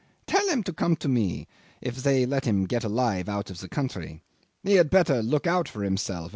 Tell 0.25 0.47
him 0.49 0.63
to 0.63 0.73
come 0.73 0.95
to 0.95 1.07
me 1.07 1.47
if 1.79 2.01
they 2.01 2.25
let 2.25 2.45
him 2.45 2.65
get 2.65 2.83
alive 2.83 3.29
out 3.29 3.51
of 3.51 3.59
the 3.59 3.69
country. 3.69 4.23
He 4.63 4.73
had 4.73 4.89
better 4.89 5.21
look 5.21 5.45
out 5.45 5.69
for 5.69 5.83
himself. 5.83 6.29